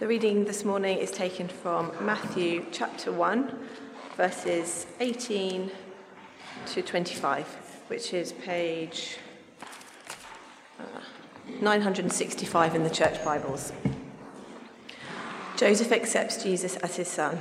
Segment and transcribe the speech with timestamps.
[0.00, 3.54] The reading this morning is taken from Matthew chapter 1,
[4.16, 5.70] verses 18
[6.68, 7.44] to 25,
[7.88, 9.18] which is page
[10.78, 10.84] uh,
[11.60, 13.74] 965 in the Church Bibles.
[15.58, 17.38] Joseph accepts Jesus as his son.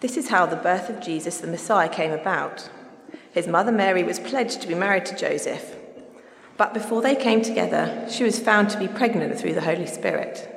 [0.00, 2.68] This is how the birth of Jesus, the Messiah, came about.
[3.30, 5.76] His mother Mary was pledged to be married to Joseph,
[6.56, 10.56] but before they came together, she was found to be pregnant through the Holy Spirit.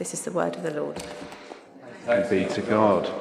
[0.00, 0.96] This is the word of the Lord.
[2.06, 3.12] Thanks be to God.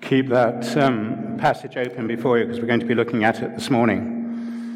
[0.00, 3.54] Keep that um, passage open before you because we're going to be looking at it
[3.54, 4.66] this morning.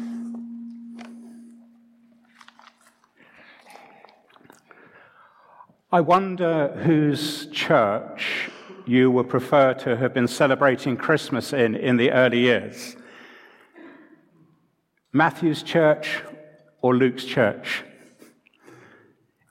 [5.91, 8.49] I wonder whose church
[8.85, 12.95] you would prefer to have been celebrating Christmas in in the early years.
[15.11, 16.23] Matthew's church
[16.81, 17.83] or Luke's church?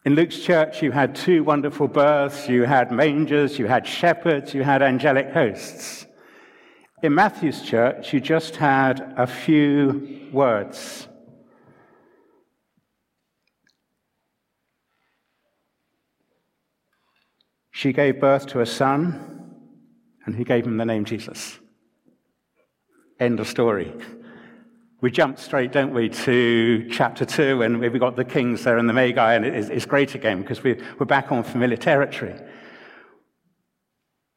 [0.04, 4.62] In Luke's church, you had two wonderful births, you had mangers, you had shepherds, you
[4.62, 6.06] had angelic hosts.
[7.02, 11.08] In Matthew's church, you just had a few words.
[17.70, 19.54] She gave birth to a son,
[20.26, 21.58] and he gave him the name Jesus.
[23.18, 23.94] End of story
[25.04, 28.88] we jump straight, don't we, to chapter two, and we've got the kings there and
[28.88, 32.34] the Magi, and it's great again because we're back on familiar territory.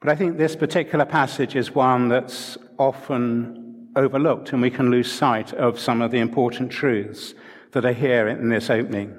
[0.02, 5.10] But I think this particular passage is one that's often overlooked, and we can lose
[5.10, 7.34] sight of some of the important truths
[7.72, 9.18] that are here in this opening.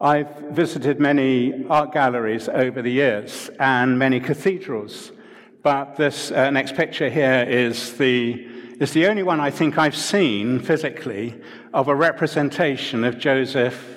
[0.00, 5.10] I've visited many art galleries over the years and many cathedrals.
[5.62, 8.32] But this uh, next picture here is the,
[8.80, 11.40] is the only one I think I've seen physically
[11.72, 13.92] of a representation of Joseph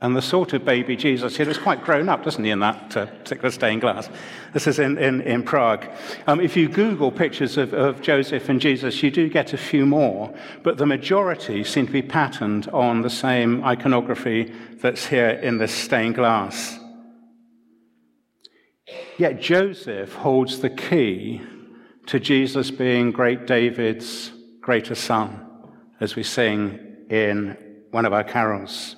[0.00, 1.36] and the sort of baby Jesus.
[1.36, 4.08] He looks quite grown up, doesn't he, in that uh, particular stained glass?
[4.52, 5.86] This is in, in, in Prague.
[6.28, 9.84] Um, if you Google pictures of, of Joseph and Jesus, you do get a few
[9.84, 15.58] more, but the majority seem to be patterned on the same iconography that's here in
[15.58, 16.78] this stained glass.
[19.18, 21.42] Yet Joseph holds the key
[22.06, 25.44] to Jesus being great David's greater son,
[26.00, 27.56] as we sing in
[27.90, 28.96] one of our carols.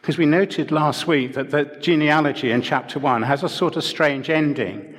[0.00, 3.84] Because we noted last week that the genealogy in chapter 1 has a sort of
[3.84, 4.96] strange ending.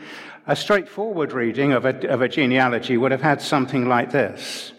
[0.47, 4.71] A straightforward reading of a, of a genealogy would have had something like this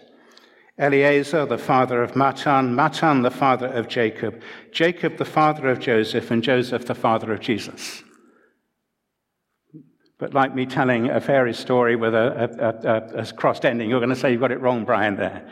[0.79, 6.31] Eliezer, the father of Matthan, Matthan, the father of Jacob, Jacob, the father of Joseph,
[6.31, 8.03] and Joseph, the father of Jesus.
[10.17, 13.99] But like me telling a fairy story with a, a, a, a crossed ending, you're
[13.99, 15.45] going to say you've got it wrong, Brian, there.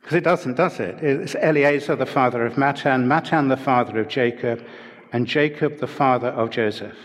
[0.00, 1.02] Because it doesn't, does it?
[1.02, 4.64] It's Eliezer, the father of Matthan, Matthan, the father of Jacob,
[5.12, 6.96] and Jacob, the father of Joseph,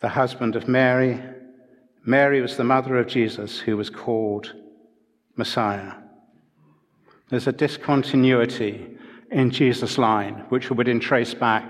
[0.00, 1.22] the husband of Mary.
[2.04, 4.54] Mary was the mother of Jesus, who was called
[5.36, 5.94] Messiah.
[7.28, 8.96] There's a discontinuity
[9.30, 11.68] in Jesus' line, which we would trace back,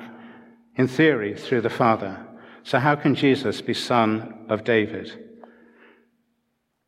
[0.77, 2.26] in theory, through the Father.
[2.67, 5.13] So, how can Jesus be son of David?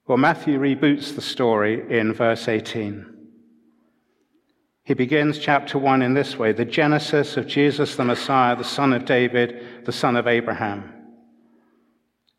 [0.08, 3.06] Well, Matthew reboots the story in verse 18.
[4.82, 8.92] He begins chapter 1 in this way the genesis of Jesus the Messiah, the son
[8.92, 10.92] of David, the son of Abraham.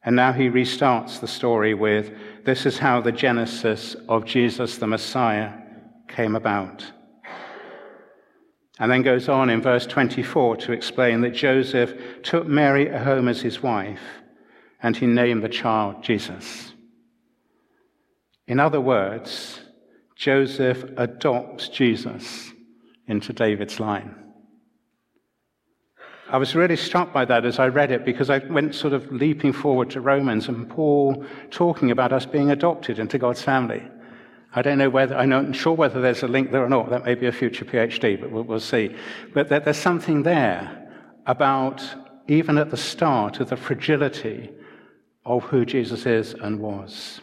[0.04, 2.12] And now he restarts the story with
[2.44, 5.54] this is how the genesis of Jesus the Messiah
[6.10, 6.92] came about
[8.80, 11.94] and then goes on in verse 24 to explain that Joseph
[12.24, 14.00] took Mary home as his wife
[14.82, 16.74] and he named the child Jesus.
[18.48, 19.60] In other words,
[20.16, 22.52] Joseph adopts Jesus
[23.08, 24.16] into David's line.
[26.32, 29.12] I was really struck by that as I read it because I went sort of
[29.12, 33.84] leaping forward to Romans and Paul talking about us being adopted into God's family.
[34.56, 36.90] I don't know whether, I'm not sure whether there's a link there or not.
[36.90, 38.96] That may be a future PhD, but we'll, we'll see.
[39.34, 40.88] But there, there's something there
[41.28, 41.84] about,
[42.28, 44.50] even at the start, of the fragility
[45.26, 47.22] of who Jesus is and was.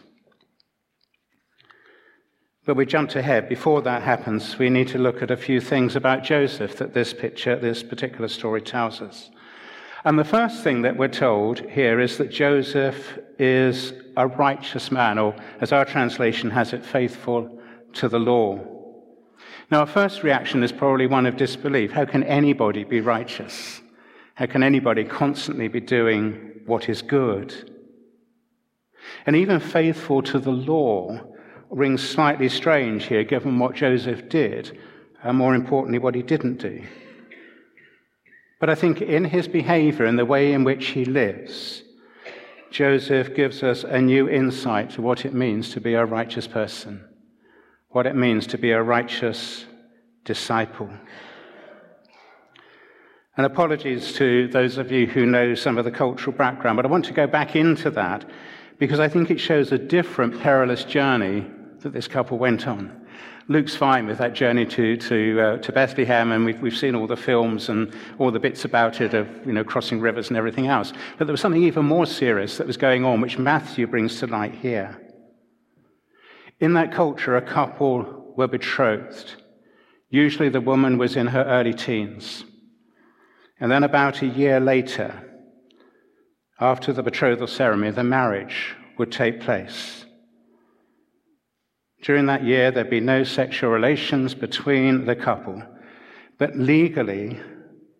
[2.65, 3.49] But we jumped ahead.
[3.49, 7.13] Before that happens, we need to look at a few things about Joseph that this
[7.13, 9.29] picture, this particular story tells us.
[10.05, 15.17] And the first thing that we're told here is that Joseph is a righteous man,
[15.17, 17.61] or as our translation has it, faithful
[17.93, 18.59] to the law.
[19.69, 21.91] Now, our first reaction is probably one of disbelief.
[21.91, 23.81] How can anybody be righteous?
[24.35, 27.73] How can anybody constantly be doing what is good?
[29.25, 31.19] And even faithful to the law
[31.69, 34.77] rings slightly strange here, given what Joseph did,
[35.23, 36.83] and more importantly, what he didn't do.
[38.59, 41.83] But I think in his behavior and the way in which he lives,
[42.77, 47.03] Joseph gives us a new insight to what it means to be a righteous person,
[47.89, 49.65] what it means to be a righteous
[50.25, 50.87] disciple.
[53.35, 56.89] And apologies to those of you who know some of the cultural background, but I
[56.89, 58.29] want to go back into that
[58.77, 61.47] because I think it shows a different perilous journey
[61.79, 63.06] that this couple went on.
[63.49, 67.07] Luke's fine with that journey to, to, uh, to Bethlehem, and we've, we've seen all
[67.07, 70.67] the films and all the bits about it of you know, crossing rivers and everything
[70.67, 70.91] else.
[71.17, 74.27] But there was something even more serious that was going on, which Matthew brings to
[74.27, 75.01] light here.
[76.59, 79.41] In that culture, a couple were betrothed.
[80.09, 82.43] Usually the woman was in her early teens.
[83.59, 85.23] And then about a year later,
[86.59, 90.05] after the betrothal ceremony, the marriage would take place.
[92.01, 95.63] During that year, there'd be no sexual relations between the couple,
[96.37, 97.39] but legally,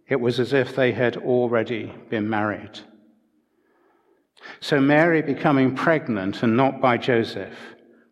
[0.07, 2.79] it was as if they had already been married.
[4.59, 7.57] So, Mary becoming pregnant and not by Joseph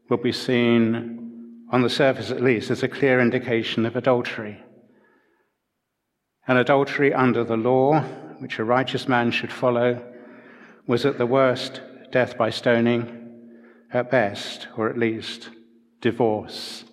[0.09, 4.61] will be seen, on the surface at least, as a clear indication of adultery.
[6.47, 8.01] An adultery under the law,
[8.39, 10.03] which a righteous man should follow,
[10.87, 11.81] was at the worst
[12.11, 13.21] death by stoning,
[13.93, 15.49] at best, or at least
[16.01, 16.85] divorce.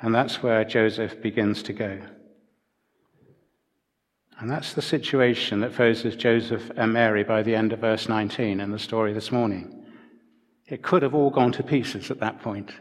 [0.00, 2.00] And that's where Joseph begins to go.
[4.38, 8.60] And that's the situation that faces Joseph and Mary by the end of verse 19
[8.60, 9.84] in the story this morning.
[10.66, 12.72] It could have all gone to pieces at that point.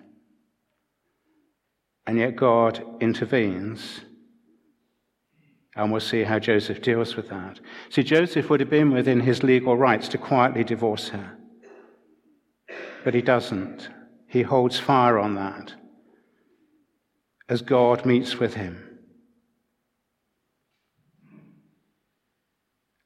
[2.06, 4.01] And yet God intervenes.
[5.75, 7.60] And we'll see how Joseph deals with that.
[7.90, 11.38] See, Joseph would have been within his legal rights to quietly divorce her.
[13.04, 13.90] But he doesn't.
[14.27, 15.74] He holds fire on that
[17.50, 18.83] as God meets with him.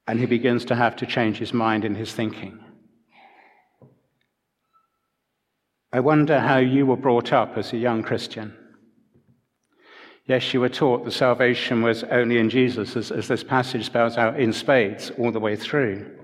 [0.08, 2.60] And he begins to have to change his mind and his thinking.
[5.94, 8.58] I wonder how you were brought up as a young Christian.
[10.26, 14.18] Yes, you were taught that salvation was only in Jesus, as, as this passage spells
[14.18, 16.21] out in spades all the way through.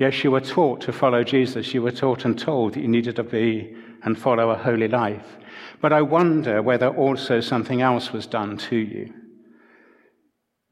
[0.00, 1.74] Yes, you were taught to follow Jesus.
[1.74, 5.36] You were taught and told that you needed to be and follow a holy life.
[5.82, 9.12] But I wonder whether also something else was done to you.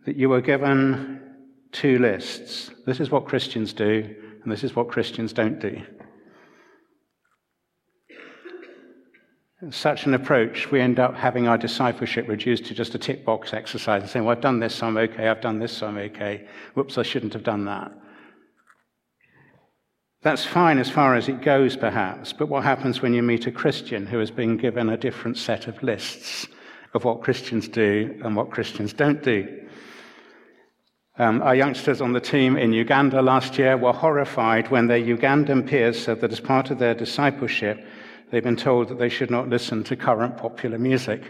[0.07, 1.21] That you were given
[1.73, 2.71] two lists.
[2.87, 5.83] This is what Christians do, and this is what Christians don't do.
[9.69, 13.53] Such an approach, we end up having our discipleship reduced to just a tick box
[13.53, 15.29] exercise and saying, Well, I've done this, so I'm okay.
[15.29, 16.49] I've done this, so I'm okay.
[16.73, 17.93] Whoops, I shouldn't have done that.
[20.23, 23.53] That's fine as far as it goes, perhaps, but what happens when you meet a
[23.53, 26.49] Christian who has been given a different set of lists
[26.93, 29.69] of what Christians do and what Christians don't do?
[31.19, 35.69] Um, our youngsters on the team in Uganda last year were horrified when their Ugandan
[35.69, 37.85] peers said that as part of their discipleship,
[38.31, 41.23] they've been told that they should not listen to current popular music.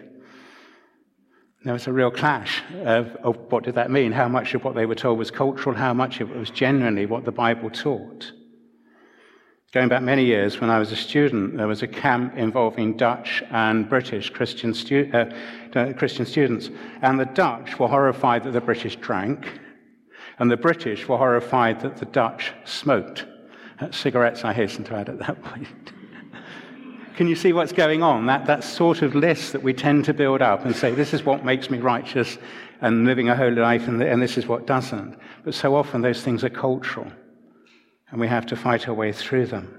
[1.63, 4.13] There was a real clash of, of what did that mean?
[4.13, 7.05] How much of what they were told was cultural, how much of it was genuinely
[7.05, 8.33] what the Bible taught.
[9.71, 13.43] Going back many years, when I was a student, there was a camp involving Dutch
[13.51, 16.71] and British Christian, stu- uh, Christian students.
[17.03, 19.61] And the Dutch were horrified that the British drank,
[20.39, 23.27] and the British were horrified that the Dutch smoked.
[23.79, 25.93] Uh, cigarettes, I hasten to add at that point.
[27.17, 28.25] Can you see what's going on?
[28.25, 31.25] That, that sort of list that we tend to build up and say, this is
[31.25, 32.39] what makes me righteous
[32.81, 35.19] and living a holy life, and, and this is what doesn't.
[35.45, 37.13] But so often those things are cultural
[38.11, 39.75] and we have to fight our way through them.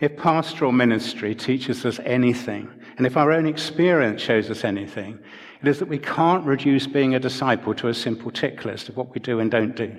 [0.00, 5.18] If pastoral ministry teaches us anything, and if our own experience shows us anything,
[5.60, 8.96] it is that we can't reduce being a disciple to a simple tick list of
[8.96, 9.96] what we do and don't do.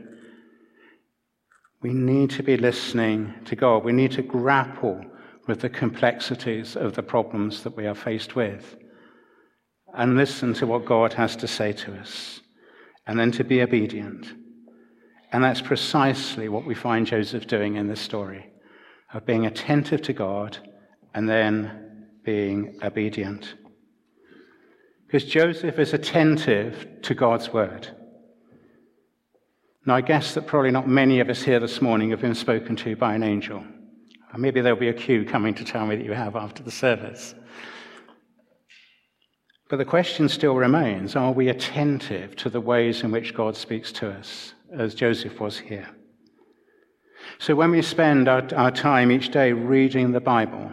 [1.82, 3.84] We need to be listening to God.
[3.84, 5.04] We need to grapple
[5.48, 8.76] with the complexities of the problems that we are faced with
[9.94, 12.42] and listen to what God has to say to us
[13.06, 14.43] and then to be obedient.
[15.34, 18.52] And that's precisely what we find Joseph doing in this story
[19.14, 20.60] of being attentive to God
[21.16, 23.56] and then being obedient.
[25.08, 27.88] Because Joseph is attentive to God's word.
[29.86, 32.76] Now, I guess that probably not many of us here this morning have been spoken
[32.78, 33.66] to by an angel.
[34.34, 36.72] Or maybe there'll be a queue coming to tell me that you have after the
[36.72, 37.34] service.
[39.68, 43.92] But the question still remains are we attentive to the ways in which God speaks
[43.94, 45.90] to us, as Joseph was here?
[47.40, 50.72] So when we spend our, our time each day reading the Bible,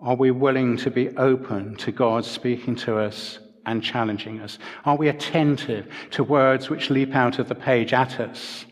[0.00, 4.58] are we willing to be open to God speaking to us and challenging us?
[4.84, 8.66] Are we attentive to words which leap out of the page at us?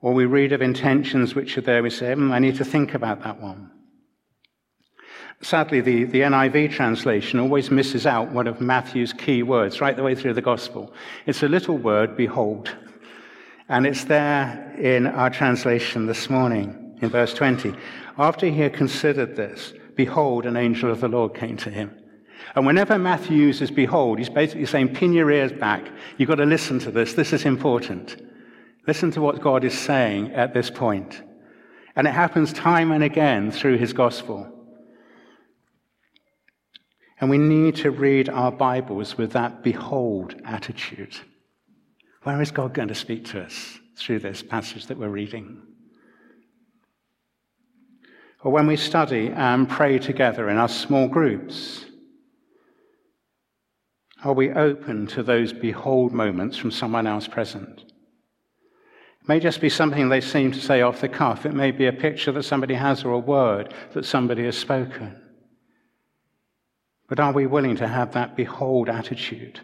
[0.00, 2.94] Or we read of intentions which are there, we say, mm, I need to think
[2.94, 3.72] about that one.
[5.40, 10.02] Sadly, the, the NIV translation always misses out one of Matthew's key words right the
[10.02, 10.92] way through the gospel.
[11.26, 12.76] It's a little word, behold.
[13.68, 17.74] And it's there in our translation this morning in verse 20.
[18.16, 21.94] After he had considered this, behold, an angel of the Lord came to him.
[22.54, 25.86] And whenever Matthew uses behold, he's basically saying, pin your ears back.
[26.16, 27.12] You've got to listen to this.
[27.12, 28.16] This is important.
[28.86, 31.22] Listen to what God is saying at this point.
[31.94, 34.50] And it happens time and again through his gospel.
[37.20, 41.16] And we need to read our Bibles with that behold attitude.
[42.28, 45.62] Where is God going to speak to us through this passage that we're reading?
[48.44, 51.86] Or when we study and pray together in our small groups,
[54.22, 57.80] are we open to those behold moments from someone else present?
[59.22, 61.46] It may just be something they seem to say off the cuff.
[61.46, 65.18] It may be a picture that somebody has or a word that somebody has spoken.
[67.08, 69.62] But are we willing to have that behold attitude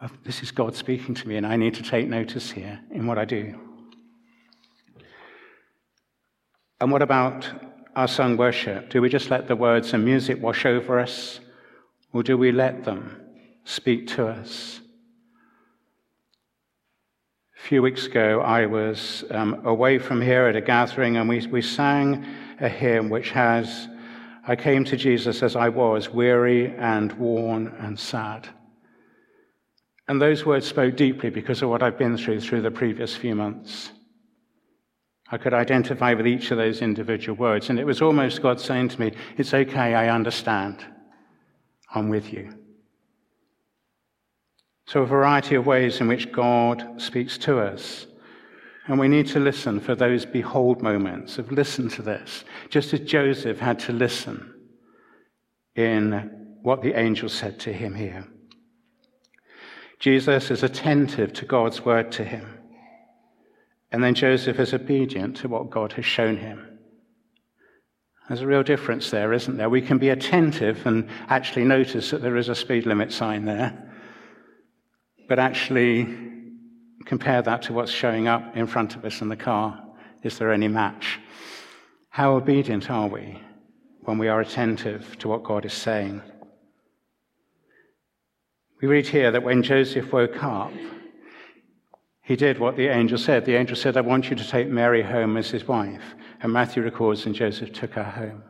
[0.00, 3.06] of this is God speaking to me and I need to take notice here in
[3.06, 3.58] what I do?
[6.80, 7.48] And what about
[7.94, 8.90] our sung worship?
[8.90, 11.40] Do we just let the words and music wash over us?
[12.12, 13.20] Or do we let them
[13.64, 14.80] speak to us?
[17.58, 21.46] A few weeks ago, I was um, away from here at a gathering, and we,
[21.46, 22.24] we sang
[22.60, 23.88] a hymn which has,
[24.46, 28.48] I came to Jesus as I was, weary and worn and sad.
[30.08, 33.34] And those words spoke deeply because of what I've been through through the previous few
[33.34, 33.90] months.
[35.28, 38.90] I could identify with each of those individual words, and it was almost God saying
[38.90, 40.84] to me, It's okay, I understand.
[41.92, 42.52] I'm with you.
[44.86, 48.06] So, a variety of ways in which God speaks to us.
[48.86, 53.00] And we need to listen for those behold moments of listen to this, just as
[53.00, 54.54] Joseph had to listen
[55.74, 58.28] in what the angel said to him here.
[59.98, 62.58] Jesus is attentive to God's word to him.
[63.92, 66.78] And then Joseph is obedient to what God has shown him.
[68.28, 69.70] There's a real difference there, isn't there?
[69.70, 73.86] We can be attentive and actually notice that there is a speed limit sign there
[75.28, 76.06] but actually
[77.04, 79.82] compare that to what's showing up in front of us in the car.
[80.22, 81.20] Is there any match?
[82.08, 83.40] How obedient are we
[84.02, 86.22] when we are attentive to what God is saying?
[88.80, 90.72] We read here that when Joseph woke up,
[92.22, 93.44] he did what the angel said.
[93.44, 96.02] The angel said, I want you to take Mary home as his wife.
[96.42, 98.42] And Matthew records, and Joseph took her home.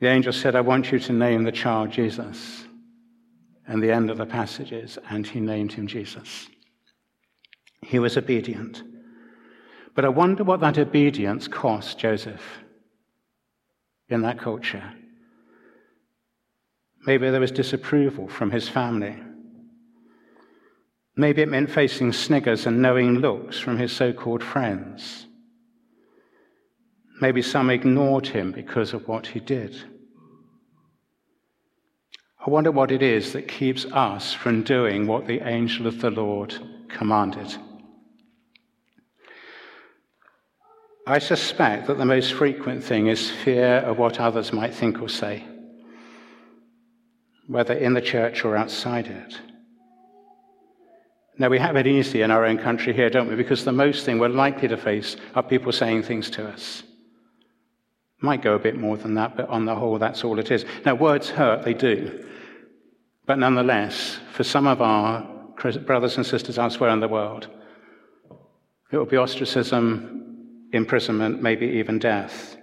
[0.00, 2.64] The angel said, I want you to name the child Jesus.
[3.66, 6.48] And the end of the passage is, and he named him Jesus.
[7.82, 8.82] He was obedient.
[9.94, 12.42] But I wonder what that obedience cost Joseph
[14.08, 14.92] in that culture.
[17.08, 19.16] Maybe there was disapproval from his family.
[21.16, 25.26] Maybe it meant facing sniggers and knowing looks from his so called friends.
[27.18, 29.74] Maybe some ignored him because of what he did.
[32.46, 36.10] I wonder what it is that keeps us from doing what the angel of the
[36.10, 36.58] Lord
[36.90, 37.56] commanded.
[41.06, 45.08] I suspect that the most frequent thing is fear of what others might think or
[45.08, 45.46] say,
[47.48, 49.40] whether in the church or outside it.
[51.38, 53.36] Now, we have it easy in our own country here, don't we?
[53.36, 56.82] Because the most thing we're likely to face are people saying things to us.
[58.20, 60.64] Might go a bit more than that, but on the whole, that's all it is.
[60.84, 62.26] Now, words hurt, they do.
[63.24, 65.22] But nonetheless, for some of our
[65.86, 67.48] brothers and sisters elsewhere in the world,
[68.90, 72.57] it will be ostracism, imprisonment, maybe even death.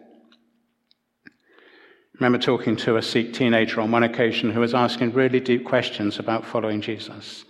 [2.16, 5.66] I remember talking to a Sikh teenager on one occasion who was asking really deep
[5.66, 7.44] questions about following Jesus.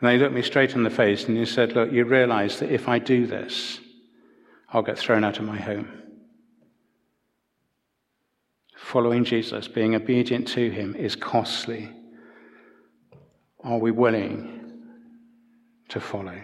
[0.00, 2.72] And they looked me straight in the face and he said, Look, you realize that
[2.72, 3.80] if I do this,
[4.70, 5.92] I'll get thrown out of my home.
[8.78, 11.90] Following Jesus, being obedient to him, is costly.
[13.62, 14.72] Are we willing
[15.90, 16.42] to follow?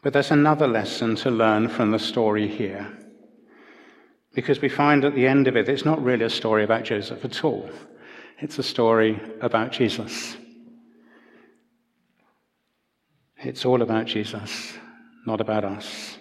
[0.00, 2.97] But there's another lesson to learn from the story here.
[4.38, 7.24] Because we find at the end of it, it's not really a story about Joseph
[7.24, 7.68] at all.
[8.38, 10.36] It's a story about Jesus.
[13.38, 14.74] It's all about Jesus,
[15.26, 16.18] not about us.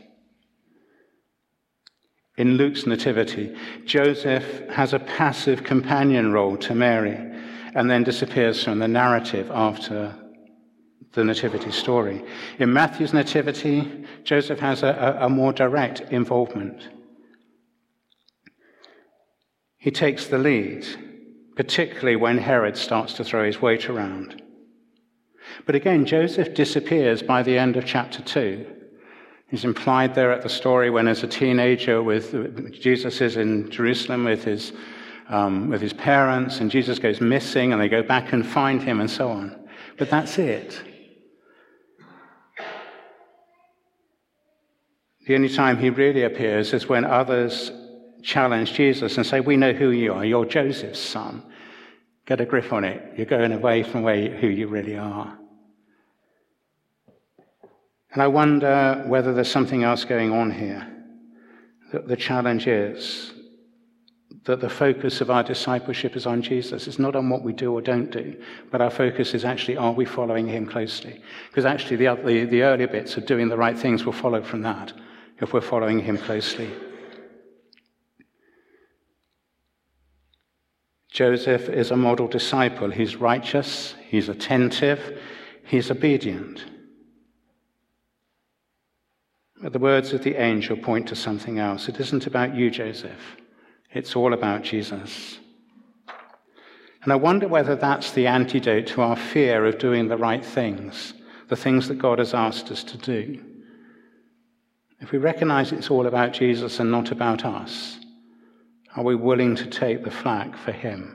[2.38, 3.56] In Luke's Nativity,
[3.86, 7.18] Joseph has a passive companion role to Mary
[7.76, 10.16] and then disappears from the narrative after
[11.12, 12.24] the Nativity story.
[12.58, 16.97] In Matthew's Nativity, Joseph has a, a, more direct involvement.
[19.78, 20.86] He takes the lead,
[21.56, 24.42] particularly when Herod starts to throw his weight around.
[25.66, 28.66] But again, Joseph disappears by the end of chapter 2.
[29.50, 34.26] He's implied there at the story when, as a teenager, with Jesus is in Jerusalem
[34.26, 34.74] with his,
[35.30, 39.00] um, with his parents, and Jesus goes missing, and they go back and find him,
[39.00, 39.68] and so on.
[39.98, 40.82] But that's it.
[45.28, 47.72] The only time he really appears is when others
[48.28, 50.26] challenge Jesus and say, We know who you are.
[50.26, 51.44] You're Joseph's son.
[52.26, 53.18] Get a grip on it.
[53.18, 55.40] You're going away from where, who you really are.
[58.12, 60.86] And I wonder whether there's something else going on here.
[61.94, 63.34] The challenge is
[64.44, 66.88] that the focus of our discipleship is on Jesus.
[66.88, 68.36] It's not on what we do or don't do,
[68.72, 71.22] but our focus is actually are we following him closely?
[71.50, 74.64] Because actually, the, the, the earlier bits of doing the right things will follow from
[74.64, 74.92] that
[75.40, 76.70] if we're following him closely.
[81.18, 82.92] Joseph is a model disciple.
[82.92, 85.20] He's righteous, he's attentive,
[85.64, 86.64] he's obedient.
[89.60, 91.90] But the words of the angel point to something else.
[91.90, 93.38] It isn't about you, Joseph,
[93.92, 95.40] it's all about Jesus.
[97.02, 101.16] And I wonder whether that's the antidote to our fear of doing the right things,
[101.48, 103.44] the things that God has asked us to do.
[105.00, 107.98] If we recognize it's all about Jesus and not about us,
[108.98, 111.14] are we willing to take the flak for Him?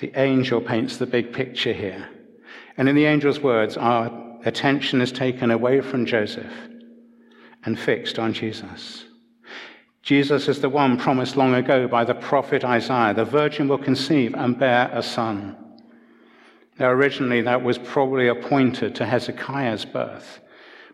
[0.00, 2.08] The angel paints the big picture here.
[2.76, 6.52] And in the angel's words, our attention is taken away from Joseph
[7.64, 9.04] and fixed on Jesus.
[10.02, 14.34] Jesus is the one promised long ago by the prophet Isaiah the virgin will conceive
[14.34, 15.56] and bear a son.
[16.78, 20.40] Now, originally, that was probably appointed to Hezekiah's birth.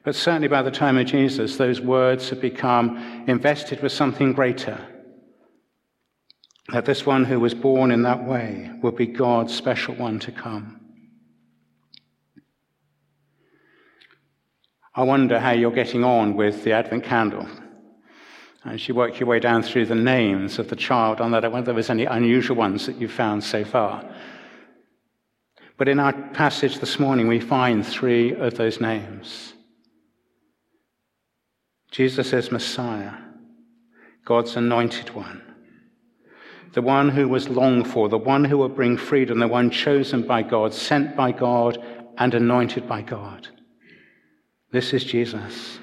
[0.05, 4.81] But certainly by the time of Jesus, those words had become invested with something greater.
[6.69, 10.33] That this one who was born in that way would be God's special one to
[10.33, 10.81] come.
[14.95, 17.49] I wonder how you're getting on with the Advent candle.
[18.65, 21.49] As you work your way down through the names of the child on that, I
[21.49, 24.05] wonder if there there's any unusual ones that you've found so far.
[25.79, 29.55] But in our passage this morning, we find three of those names.
[31.93, 33.13] Jesus is Messiah,
[34.25, 35.43] God's anointed one,
[36.73, 40.27] the one who was longed for, the one who will bring freedom, the one chosen
[40.27, 41.77] by God, sent by God,
[42.17, 43.49] and anointed by God.
[44.71, 45.79] This is Jesus.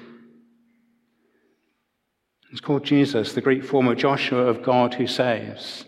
[2.50, 5.84] It's called Jesus, the Greek form of Joshua of God who saves.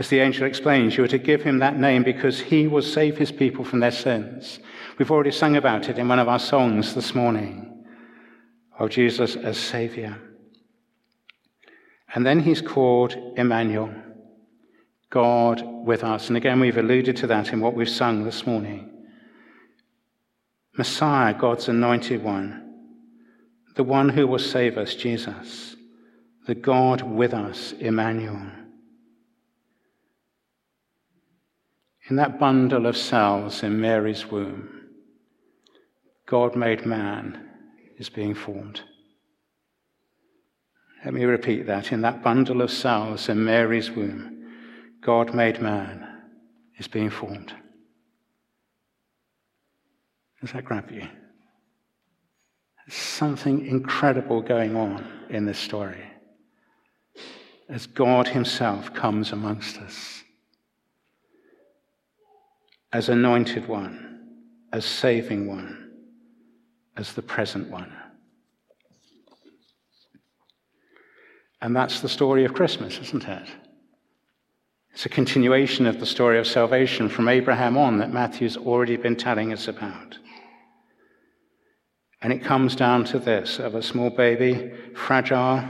[0.00, 3.18] As the angel explains, you are to give him that name because he will save
[3.18, 4.58] his people from their sins.
[4.98, 7.71] We've already sung about it in one of our songs this morning
[8.78, 10.18] of Jesus as Savior.
[12.14, 13.94] And then he's called Emmanuel,
[15.10, 16.28] God with us.
[16.28, 18.90] And again, we've alluded to that in what we've sung this morning.
[20.76, 22.58] Messiah, God's anointed one,
[23.76, 25.76] the one who will save us, Jesus,
[26.46, 28.42] the God with us, Emmanuel.
[32.08, 34.68] In that bundle of cells in Mary's womb,
[36.26, 37.51] God made man
[38.02, 38.80] is being formed.
[41.04, 41.92] Let me repeat that.
[41.92, 44.44] In that bundle of cells in Mary's womb,
[45.00, 46.06] God made man
[46.78, 47.54] is being formed.
[50.40, 51.06] Does that grab you?
[52.88, 56.04] something incredible going on in this story
[57.68, 60.24] as God Himself comes amongst us
[62.92, 64.20] as anointed one,
[64.72, 65.81] as saving one,
[66.96, 67.92] as the present one.
[71.60, 73.48] And that's the story of Christmas, isn't it?
[74.92, 79.16] It's a continuation of the story of salvation from Abraham on that Matthew's already been
[79.16, 80.18] telling us about.
[82.20, 85.64] And it comes down to this of a small baby, fragile,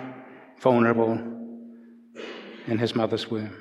[0.60, 1.14] vulnerable,
[2.66, 3.56] in his mother's womb.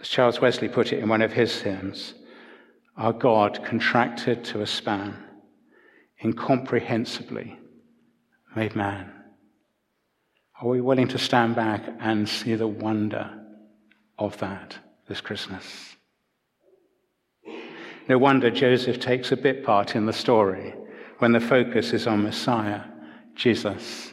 [0.00, 2.14] As Charles Wesley put it in one of his hymns,
[2.96, 5.16] our God contracted to a span,
[6.18, 7.58] incomprehensibly
[8.54, 9.10] made man.
[10.60, 13.30] Are we willing to stand back and see the wonder
[14.18, 14.76] of that
[15.08, 15.96] this Christmas?
[18.08, 20.74] No wonder Joseph takes a bit part in the story
[21.18, 22.82] when the focus is on Messiah,
[23.34, 24.12] Jesus,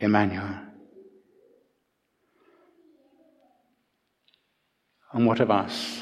[0.00, 0.56] Emmanuel.
[5.12, 6.01] And what of us?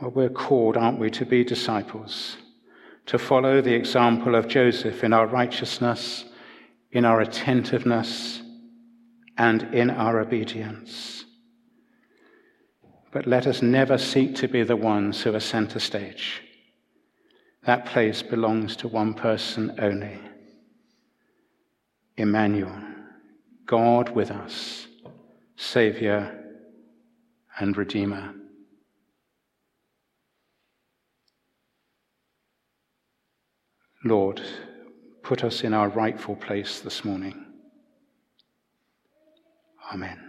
[0.00, 2.36] Well, we're called, aren't we, to be disciples,
[3.06, 6.24] to follow the example of Joseph in our righteousness,
[6.90, 8.42] in our attentiveness,
[9.38, 11.24] and in our obedience.
[13.10, 16.42] But let us never seek to be the ones who are center stage.
[17.64, 20.20] That place belongs to one person only
[22.18, 22.78] Emmanuel,
[23.66, 24.86] God with us,
[25.56, 26.44] Savior
[27.58, 28.34] and Redeemer.
[34.06, 34.40] Lord,
[35.22, 37.44] put us in our rightful place this morning.
[39.92, 40.25] Amen.